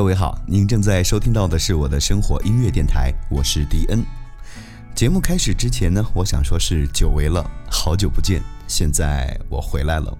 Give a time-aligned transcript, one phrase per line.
[0.00, 4.02] 各位好，您正在收听到的是我的生活音乐电台，我是迪恩。
[4.94, 10.16] 节目开始之前呢，我想说是久违了，好久不见，现在我回来了。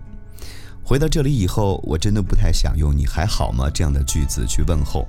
[0.84, 5.08] 回到这里以后，我真的不太想用“你还好吗”这样的句子去问候，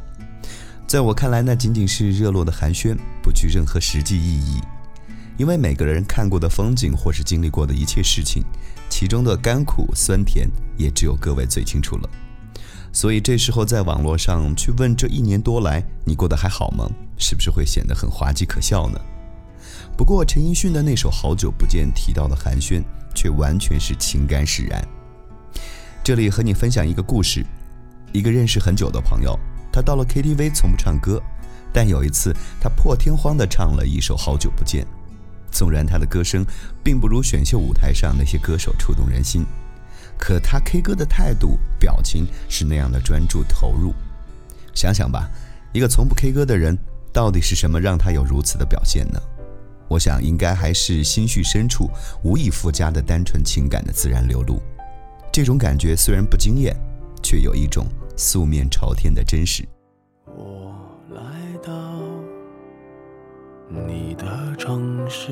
[0.88, 4.61] 在我看来，那仅仅是热络的寒暄，不具任何实际意义。
[5.35, 8.41] 因为每个人看过的风景，或是经历过的一切事情，
[8.89, 12.09] 其中的甘苦酸甜，也只有各位最清楚了。
[12.93, 16.89] 所以这时候在网络上去问这一年多来你过得还好吗？
[17.17, 18.99] 是不是会显得很滑稽可笑呢？
[19.95, 22.83] 不过陈奕迅的那首《好久不见》提到的寒暄，
[23.16, 24.85] 却完全是情感使然。
[26.03, 27.45] 这里和你分享一个故事：
[28.11, 29.39] 一个认识很久的朋友，
[29.71, 31.21] 他到了 KTV 从不唱歌，
[31.71, 34.83] 但有一次他破天荒地唱了一首《好久不见》，
[35.52, 36.44] 纵然他的歌声
[36.83, 39.45] 并不如选秀舞台上那些歌手触动人心。
[40.21, 43.91] 可他 K 歌的态度、表情是那样的专注投入，
[44.71, 45.27] 想想吧，
[45.73, 46.77] 一个从不 K 歌的人，
[47.11, 49.19] 到底是什么让他有如此的表现呢？
[49.88, 51.89] 我想，应该还是心绪深处
[52.23, 54.61] 无以复加的单纯情感的自然流露。
[55.33, 56.75] 这种感觉虽然不惊艳，
[57.23, 59.67] 却有一种素面朝天的真实。
[60.27, 60.72] 我
[61.16, 61.22] 来
[61.64, 61.99] 到
[63.67, 65.31] 你的城市。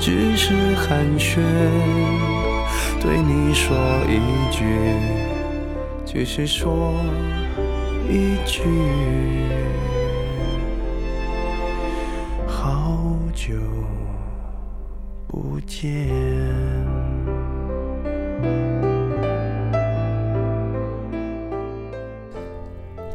[0.00, 1.40] 只是寒暄，
[3.00, 3.76] 对你说
[4.08, 4.64] 一句，
[6.06, 6.94] 只是说
[8.08, 8.62] 一句，
[12.46, 13.54] 好久
[15.26, 16.08] 不见。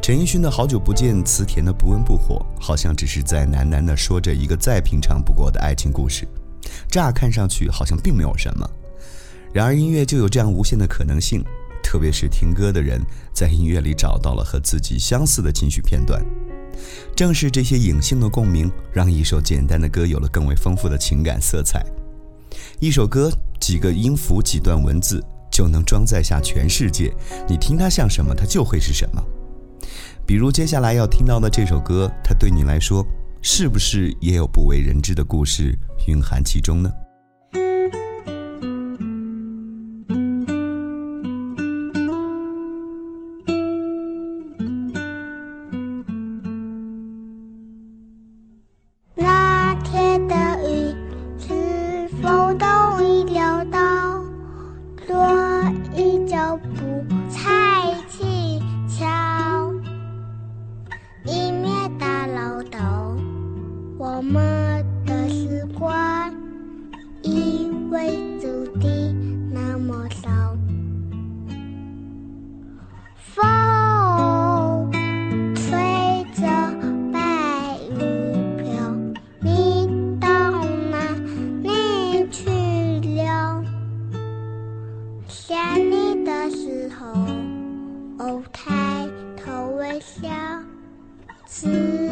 [0.00, 6.28] 陈奕迅的好久不见，词甜的不温不火，好像只是在喃喃地说着一个再平常不过的爱情故事。
[6.90, 8.68] 乍看上去好像并没有什么。
[9.52, 11.44] 然而音乐就有这样无限的可能性，
[11.82, 13.00] 特别是听歌的人
[13.32, 16.20] 在音乐里找到了和自己相似的情绪片段。
[17.14, 21.84] 正是这些隐性的共鸣，让一首简单的歌有了更为丰富的情感色彩。
[22.80, 23.30] 一首歌
[23.60, 25.22] 几个音符、几段文字
[25.52, 27.14] 就能装载下全世界，
[27.48, 29.22] 你听它像什么，它就会是什么。
[30.26, 33.06] 比如接下来要听到的这首歌，它对你来说
[33.46, 36.90] 是不是也有不为人知的故事蕴含其中呢？
[91.64, 92.03] 民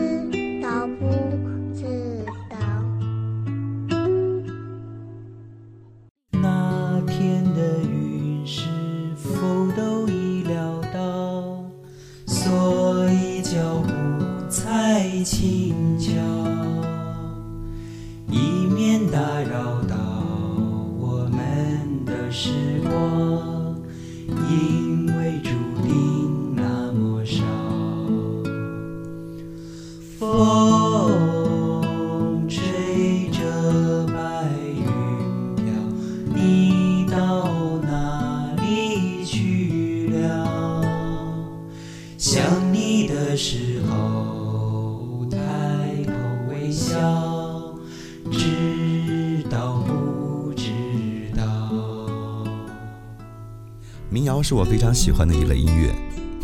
[54.52, 55.90] 是我非常喜欢的一类音乐，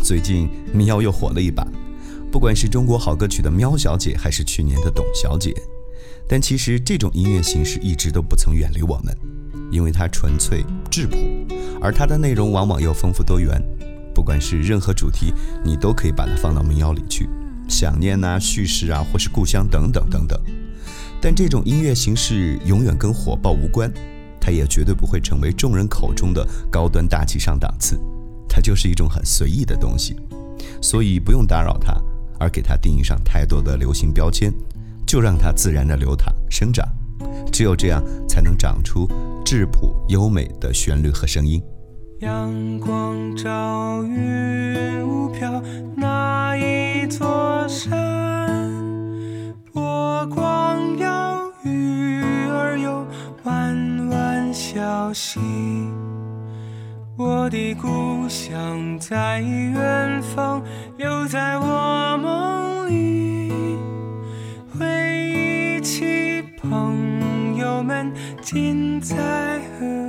[0.03, 1.63] 最近民谣又火了一把，
[2.33, 5.55] 不管是中国好歌曲的喵小姐，还是去年的董小姐，
[6.27, 9.15] 但其实这种音乐形式一直都不曾远离我们，
[9.71, 11.19] 因为它纯粹质朴，
[11.83, 13.63] 而它的内容往往又丰富多元，
[14.15, 17.29] 不管是任何主题，你都可以把它放到民谣里去，
[17.69, 20.41] 想念啊、叙事啊，或是故乡等等等等。
[21.21, 23.93] 但这种音乐形式永远跟火爆无关。
[24.49, 28.01] 它也绝对不会成为众人口中的高端大气上档次，
[28.49, 30.17] 它就是一种很随意的东西，
[30.81, 32.01] 所以不用打扰它，
[32.41, 34.51] 而给它定义上太多的流行标签，
[35.07, 36.89] 就让它自然的流淌生长，
[37.53, 39.07] 只有这样才能长出
[39.45, 41.63] 质朴优美的旋律和声音。
[42.21, 45.63] 阳光照云雾飘，
[45.95, 48.73] 那一座山，
[49.75, 53.07] 波光摇，鱼儿游，
[53.45, 53.99] 弯。
[54.53, 55.39] 消息，
[57.17, 60.63] 我的故乡在远方，
[60.97, 63.53] 又在我梦里。
[64.79, 64.87] 回
[65.33, 68.13] 忆起朋友们，
[68.43, 69.17] 今在
[69.79, 70.08] 何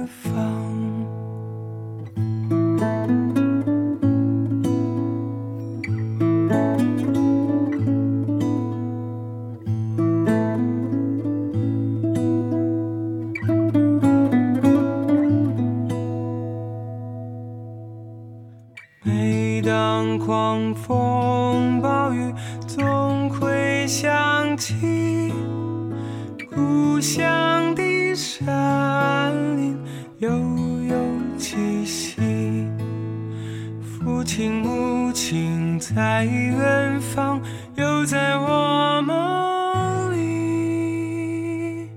[20.76, 22.34] 风暴雨，
[22.68, 25.32] 总会想起
[26.54, 29.78] 故乡的山林，
[30.18, 30.96] 悠悠
[31.38, 32.68] 气息。
[33.82, 37.42] 父亲母亲在远方，
[37.76, 41.90] 又在我梦里。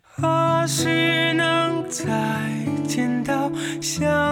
[0.00, 2.10] 何时能再
[2.86, 3.50] 见到
[3.82, 4.25] 想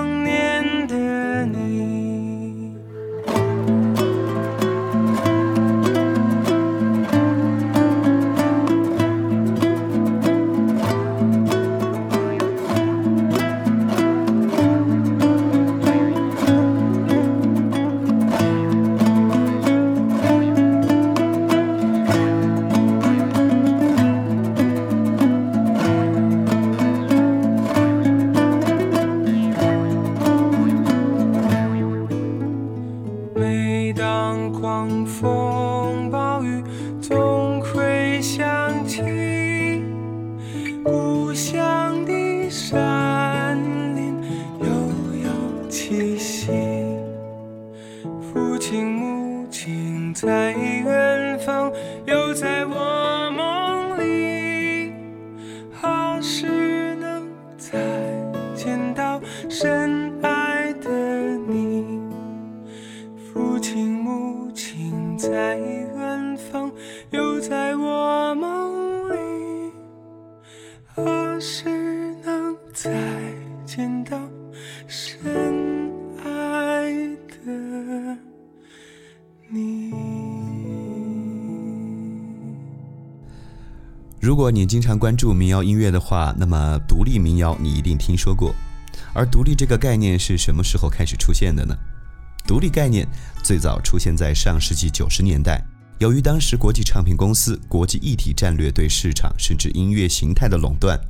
[84.44, 88.54] 如果你经常关注民谣音乐的话，那么独立民谣你一定听说过。
[89.14, 91.74] 而独立这个概念是什么时候开始出现的呢？
[92.46, 93.08] 独立概念
[93.42, 95.64] 最早出现在上世纪九十年代，
[95.98, 101.00] 由于当时国际唱片公司国际一体战略对市场甚至音乐形态的垄断，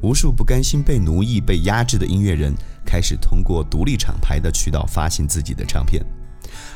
[0.00, 2.54] 无数不甘心被奴役、被压制的音乐人
[2.86, 6.00] 开始通过独立厂牌的渠道发行自己的唱片。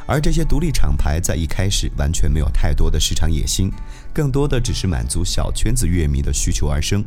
[0.07, 3.71] 而这些独立厂牌在一开始完全没有太多的市场野心，
[4.13, 7.05] 更多的只是满足小圈子乐迷的需求而生，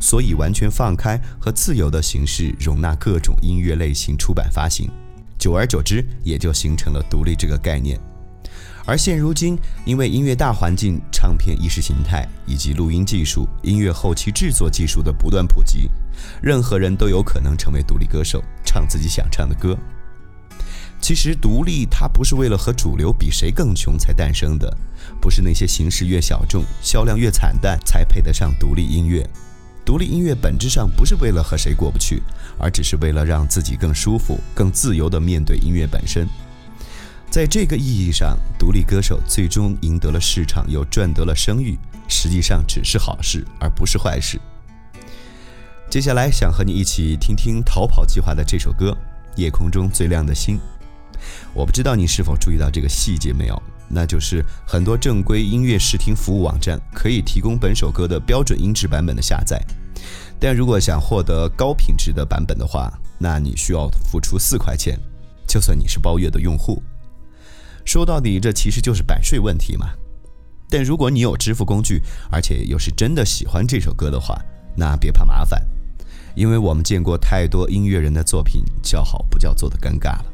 [0.00, 4.90] 所以完全放开和自由的形式容纳各种音乐类型出版发行，
[5.38, 7.98] 久而久之也就形成了独立这个概念。
[8.86, 15.88] 而现如今，因为音乐大环境、唱片意识形态以及录音技术、音乐后期制作技术的不断普及，
[16.42, 19.74] 任何人都有可能成为独立歌手，唱自己想唱的歌。
[21.04, 24.74] 其实，独立它不是为了和主流比谁更穷才诞生的，
[25.20, 29.22] 不是那些形式越小众、销量越惨淡才配得上独立音乐。
[29.84, 32.22] 独立音乐本质上不是为了和谁过不去，
[32.58, 36.26] 而只是为了让自己更舒服、更自由地面对音乐本身。
[37.28, 44.40] 在这个意义上，独立歌手最终赢得了市场，又赚得了声誉，实际上只是好事，而不是坏事。
[45.90, 48.96] 接下来，想和你一起听听《逃跑计划》的这首歌
[49.38, 50.56] 《夜空中最亮的星》。
[51.52, 53.62] 我不知道你是否注意到这个细节没有？
[53.86, 59.62] 那就是很多正规音乐视听服务网站可以提供本首歌的标准音质版本的下载，
[60.40, 64.98] 但如果想获得高品质的版本的话，那你需要付出四块钱，
[65.46, 66.82] 就算你是包月的用户。
[67.84, 69.90] 说到底，这其实就是版税问题嘛。
[70.70, 72.00] 但如果你有支付工具，
[72.32, 74.40] 而且又是真的喜欢这首歌的话，
[74.74, 75.62] 那别怕麻烦，
[76.34, 80.33] 因为我们见过太多音乐人的作品叫好不叫座的尴尬了。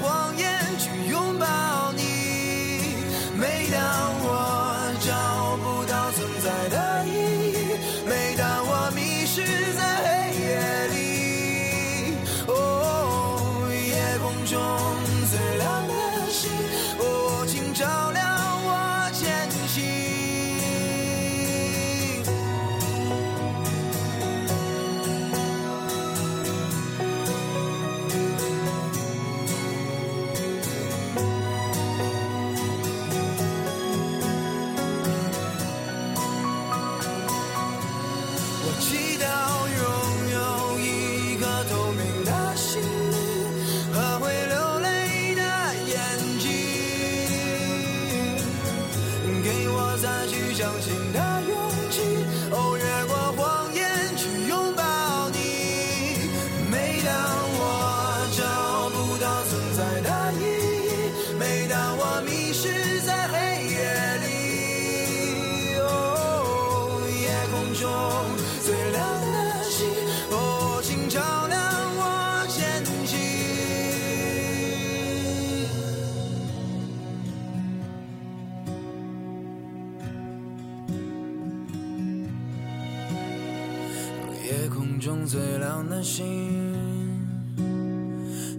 [85.01, 86.23] 中最亮的星，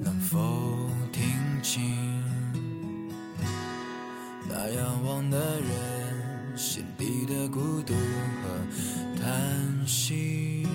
[0.02, 0.40] 能否
[1.12, 1.22] 听
[1.62, 1.80] 清
[4.48, 10.66] 那仰望的人心底的孤独和叹息？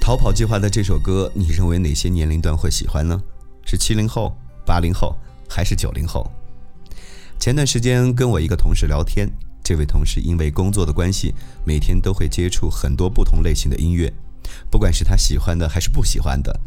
[0.00, 3.22] 逃跑计划的这首歌，你认为哪些年龄段会喜欢呢？
[3.64, 5.14] 是七零后、八零后，
[5.48, 6.28] 还是九零后？
[7.38, 9.30] 前段时间跟我一个同事聊天，
[9.68, 14.10] 这位同事因为工作的关系，每天都会接触很多不同类型的音乐，
[14.70, 16.58] 不管是他喜欢的还是不喜欢的，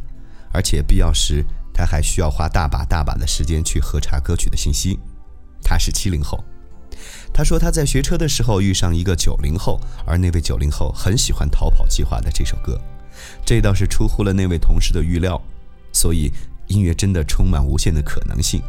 [0.53, 1.43] 而且必要时
[1.73, 4.99] 他还需要花大把大把的时间去核查歌曲的信息。
[5.63, 6.43] 他是七零后，
[7.33, 12.79] 他说他在学车的时候遇上一个九零后，而那位九零后很喜欢《逃跑计划》的这首歌，
[13.43, 15.41] 这倒是出乎了那位同事的预料。
[15.91, 16.31] 所以
[16.67, 18.61] 音乐真的充满无限的可能性。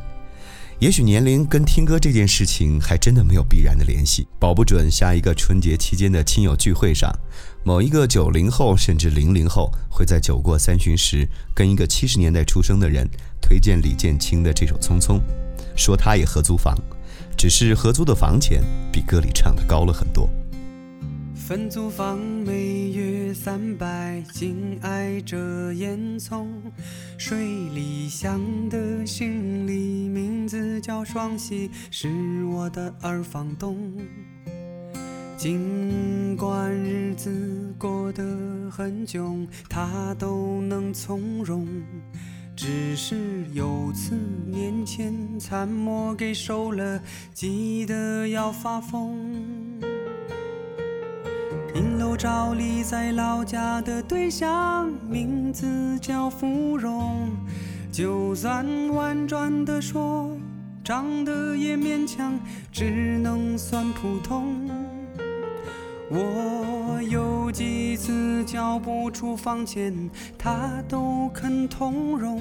[0.83, 7.09] 也许年龄跟听歌这件事情还真的没有必然的联系，保不准下一个春节期间的亲友聚会上，
[7.65, 13.09] 某一个九零后甚至零零后会在酒过三巡时，跟一个七十年代出生的人
[13.41, 15.19] 推荐李建清的这首《匆匆》，
[15.77, 16.77] 说他也合租房，
[17.39, 18.61] 只是合租的房钱
[18.93, 20.29] 比歌里唱的高了很多。
[21.35, 26.47] 分租房每月三百，紧挨着烟囱，
[27.19, 27.37] 水
[27.75, 28.41] 里香
[28.71, 30.02] 的姓李，
[30.53, 33.97] 字叫双喜，是我的二房东。
[35.35, 38.23] 尽管日子过得
[38.71, 41.67] 很窘，他都能从容。
[42.55, 44.15] 只是有次
[44.47, 47.01] 年前残墨给收了，
[47.33, 49.81] 急得要发疯。
[51.75, 57.31] 银楼照例在老家的对象，名字叫芙蓉。
[57.93, 60.35] 就算婉转的说，
[60.83, 62.41] 长得也勉强，
[62.73, 64.67] 只能算普通。
[66.09, 72.41] 我有几次交不出房钱，他都肯通融。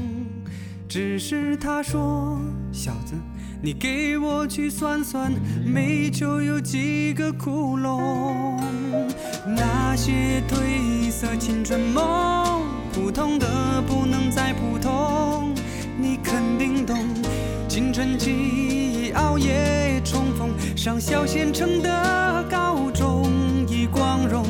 [0.88, 2.40] 只是他说，
[2.72, 3.16] 小子。
[3.62, 5.32] 你给我去算算，
[5.66, 8.58] 煤球有几个窟窿？
[9.46, 15.54] 那些褪色青春梦，普通的不能再普通。
[15.97, 16.97] 你肯定懂，
[17.67, 23.30] 青春期熬夜冲锋，上小县城的高中
[23.67, 24.45] 已光荣。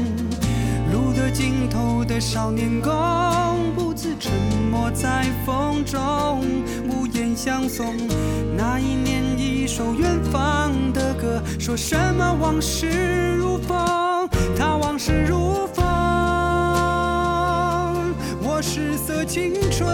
[0.92, 2.92] 路的尽头的少年宫，
[3.76, 4.32] 不自沉
[4.72, 6.44] 默在风中，
[6.90, 7.96] 无言相送。
[8.58, 14.28] 那一年，一首远方的歌，说什么往事如风，
[14.58, 15.81] 他往事如风。
[18.62, 19.88] 失色青春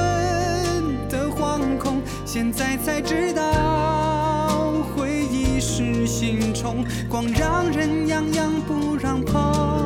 [1.07, 9.76] 的惶恐，现在才知道，回忆是心虫，光让人痒痒不让碰。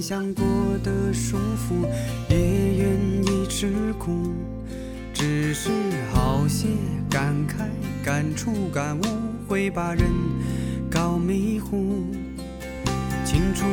[0.00, 0.44] 想过
[0.82, 1.86] 得舒服，
[2.30, 4.32] 也愿意吃苦，
[5.12, 5.70] 只是
[6.12, 6.68] 好些
[7.10, 7.66] 感慨、
[8.02, 9.02] 感触、感悟，
[9.46, 10.04] 会把人
[10.90, 12.06] 搞迷糊。
[13.24, 13.66] 清楚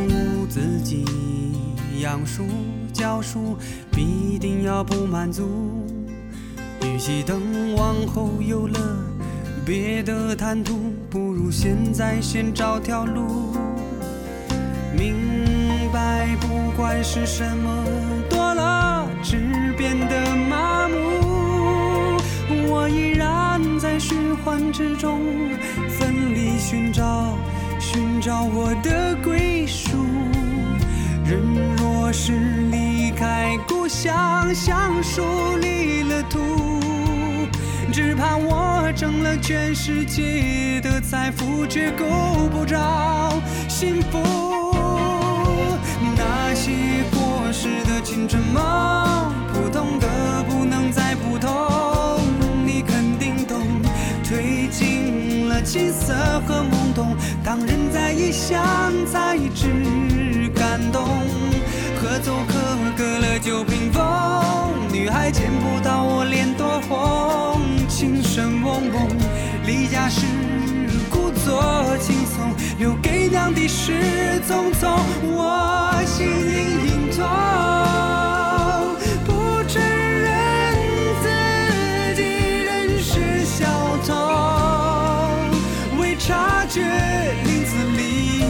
[0.49, 1.05] 自己
[2.01, 2.43] 养书
[2.91, 3.57] 教书，
[3.91, 5.87] 必定要不满足。
[6.83, 8.79] 与其等往后有了
[9.65, 13.55] 别的谈吐，不如现在先找条路。
[14.93, 15.66] 明。
[15.91, 17.83] 白，不管是什么
[18.29, 19.37] 多了，只
[19.77, 22.17] 变得麻木。
[22.69, 25.21] 我依然在循环之中，
[25.87, 27.37] 奋力寻找，
[27.79, 29.97] 寻找我的归属。
[31.25, 31.41] 人
[31.77, 32.33] 若是
[32.71, 35.23] 离开故乡，像树
[35.61, 36.39] 离了土，
[37.91, 42.05] 只怕我挣了全世界的财富，却够
[42.51, 43.33] 不着
[43.67, 44.66] 幸福。
[46.67, 48.61] 那些过时的青春梦，
[49.53, 51.49] 普通的不能再普通。
[52.65, 53.57] 你肯定懂，
[54.21, 56.13] 褪尽了青涩
[56.45, 57.15] 和懵懂。
[57.41, 58.61] 当人在异乡，
[59.09, 61.07] 才知感动。
[62.01, 62.53] 合奏可
[62.97, 63.39] 歌了。
[63.39, 64.03] 就屏风，
[64.91, 69.07] 女孩见不到我脸多红，琴声嗡嗡，
[69.65, 70.25] 离家时
[71.09, 76.55] 故作轻松，留给娘的事匆匆，我心隐
[76.87, 77.25] 隐痛，
[79.25, 80.27] 不承认
[81.21, 81.25] 自
[82.15, 82.21] 己
[82.63, 82.67] 仍
[82.99, 83.65] 是小
[84.05, 84.15] 童，
[85.99, 86.81] 未察觉
[87.43, 88.43] 林子里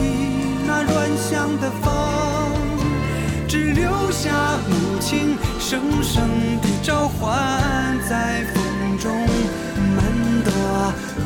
[0.66, 1.86] 那软香的风。
[3.48, 4.30] 只留下
[4.68, 6.28] 母亲声声
[6.60, 9.26] 的召唤，在风中
[9.96, 10.04] 漫
[10.44, 10.52] 朵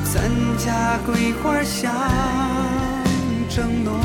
[0.04, 1.92] 咱家桂花香
[3.54, 4.00] 正浓。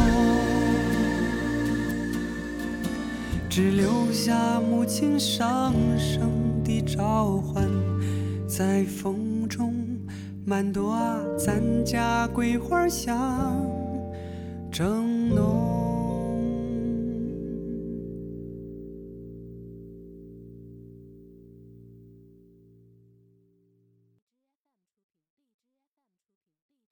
[3.50, 6.30] 只留下母亲上声
[6.66, 7.66] 的召唤，
[8.46, 9.74] 在风中
[10.46, 13.66] 满朵啊咱家桂花香
[14.70, 15.77] 正浓。